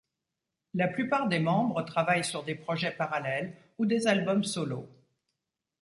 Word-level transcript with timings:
La 0.73 0.87
plupart 0.87 1.27
des 1.27 1.37
membres 1.39 1.83
travaillent 1.83 2.23
sur 2.23 2.43
des 2.43 2.55
projets 2.55 2.89
parallèles 2.89 3.55
ou 3.77 3.85
des 3.85 4.07
albums 4.07 4.43
solo. 4.43 4.89